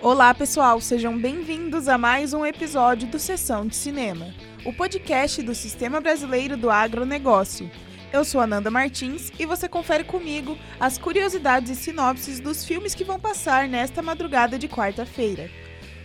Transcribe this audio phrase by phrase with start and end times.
[0.00, 4.34] Olá, pessoal, sejam bem-vindos a mais um episódio do Sessão de Cinema,
[4.64, 7.70] o podcast do Sistema Brasileiro do Agronegócio.
[8.12, 13.04] Eu sou Ananda Martins e você confere comigo as curiosidades e sinopses dos filmes que
[13.04, 15.48] vão passar nesta madrugada de quarta-feira.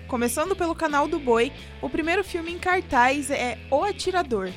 [0.07, 1.51] Começando pelo canal do Boi,
[1.81, 4.51] o primeiro filme em cartaz é O Atirador.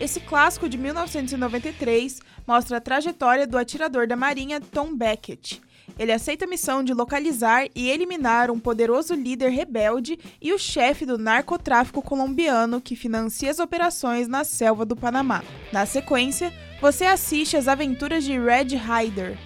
[0.00, 5.60] Esse clássico de 1993 mostra a trajetória do atirador da Marinha Tom Beckett.
[5.98, 11.06] Ele aceita a missão de localizar e eliminar um poderoso líder rebelde e o chefe
[11.06, 15.42] do narcotráfico colombiano que financia as operações na selva do Panamá.
[15.72, 19.38] Na sequência, você assiste às aventuras de Red Ryder.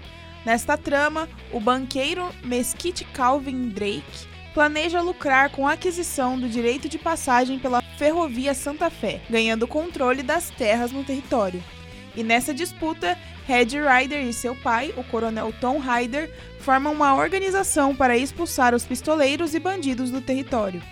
[0.45, 6.98] Nesta trama, o banqueiro Mesquite Calvin Drake planeja lucrar com a aquisição do direito de
[6.98, 11.62] passagem pela Ferrovia Santa Fé, ganhando controle das terras no território.
[12.20, 13.16] E nessa disputa,
[13.47, 18.84] Red Ryder e seu pai, o coronel Tom Ryder, formam uma organização para expulsar os
[18.84, 20.83] pistoleiros e bandidos do território.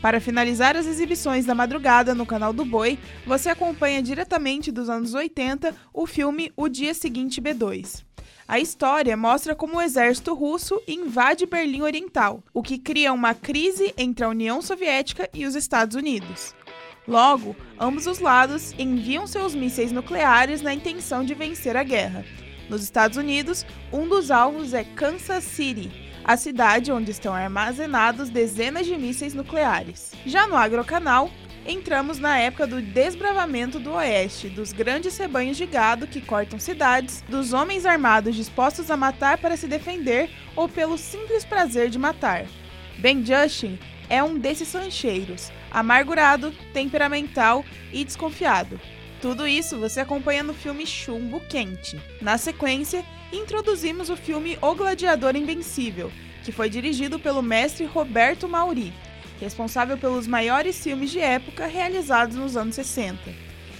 [0.00, 5.14] Para finalizar as exibições da madrugada no canal do Boi, você acompanha diretamente dos anos
[5.14, 8.04] 80 o filme O Dia Seguinte B2.
[8.46, 13.92] A história mostra como o exército russo invade Berlim Oriental, o que cria uma crise
[13.98, 16.54] entre a União Soviética e os Estados Unidos.
[17.06, 22.24] Logo, ambos os lados enviam seus mísseis nucleares na intenção de vencer a guerra.
[22.68, 25.90] Nos Estados Unidos, um dos alvos é Kansas City,
[26.24, 30.12] a cidade onde estão armazenados dezenas de mísseis nucleares.
[30.24, 31.28] Já no Agrocanal,
[31.66, 37.24] entramos na época do desbravamento do Oeste, dos grandes rebanhos de gado que cortam cidades,
[37.28, 42.46] dos homens armados dispostos a matar para se defender ou pelo simples prazer de matar.
[42.98, 43.76] Ben Justin
[44.12, 48.78] é um desses rancheiros, amargurado, temperamental e desconfiado.
[49.22, 51.98] Tudo isso você acompanha no filme Chumbo Quente.
[52.20, 53.02] Na sequência,
[53.32, 56.12] introduzimos o filme O Gladiador Invencível,
[56.44, 58.92] que foi dirigido pelo mestre Roberto Mauri,
[59.40, 63.18] responsável pelos maiores filmes de época realizados nos anos 60.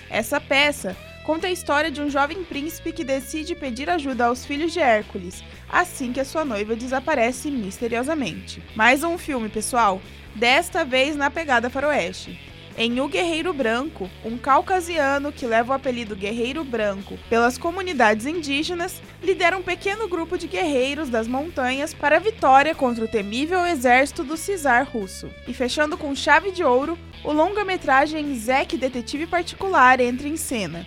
[0.08, 4.72] Essa peça conta a história de um jovem príncipe que decide pedir ajuda aos filhos
[4.72, 8.62] de Hércules, assim que a sua noiva desaparece misteriosamente.
[8.74, 10.00] Mais um filme, pessoal,
[10.34, 12.38] desta vez na pegada faroeste.
[12.74, 19.00] Em O Guerreiro Branco, um caucasiano que leva o apelido Guerreiro Branco pelas comunidades indígenas,
[19.22, 24.24] lidera um pequeno grupo de guerreiros das montanhas para a vitória contra o temível exército
[24.24, 25.28] do Czar russo.
[25.46, 30.86] E fechando com chave de ouro, o longa-metragem Zack Detetive Particular entra em cena,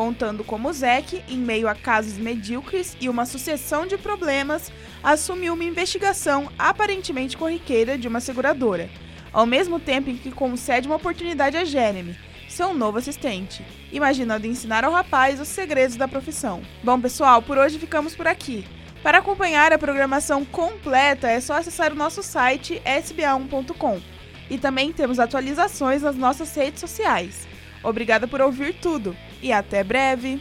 [0.00, 4.72] contando como Zack, em meio a casos medíocres e uma sucessão de problemas,
[5.02, 8.88] assumiu uma investigação aparentemente corriqueira de uma seguradora
[9.30, 12.16] ao mesmo tempo em que concede uma oportunidade a Jeremy,
[12.48, 13.62] seu novo assistente,
[13.92, 16.62] imaginando ensinar ao rapaz os segredos da profissão.
[16.82, 18.66] Bom, pessoal, por hoje ficamos por aqui.
[19.02, 24.00] Para acompanhar a programação completa é só acessar o nosso site sba1.com.
[24.48, 27.46] E também temos atualizações nas nossas redes sociais.
[27.82, 30.40] Obrigada por ouvir tudo e até breve!